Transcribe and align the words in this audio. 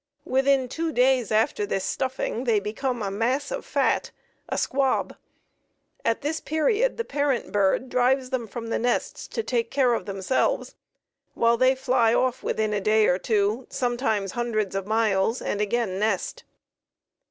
Within 0.25 0.67
two 0.67 0.91
days 0.91 1.31
after 1.31 1.63
the 1.63 1.79
stuffing 1.79 2.45
they 2.45 2.59
become 2.59 3.03
a 3.03 3.11
mass 3.11 3.51
of 3.51 3.63
fat 3.63 4.09
"a 4.49 4.57
squab." 4.57 5.15
At 6.03 6.21
this 6.21 6.39
period 6.41 6.97
the 6.97 7.05
parent 7.05 7.51
bird 7.51 7.87
drives 7.87 8.31
them 8.31 8.47
from 8.47 8.69
the 8.71 8.79
nests 8.79 9.27
to 9.27 9.43
take 9.43 9.69
care 9.69 9.93
of 9.93 10.07
themselves, 10.07 10.73
while 11.35 11.55
they 11.55 11.75
fly 11.75 12.15
off 12.15 12.41
within 12.41 12.73
a 12.73 12.81
day 12.81 13.05
or 13.05 13.19
two, 13.19 13.67
sometimes 13.69 14.31
hundreds 14.31 14.73
of 14.73 14.87
miles, 14.87 15.39
and 15.39 15.61
again 15.61 15.99
nest. 15.99 16.45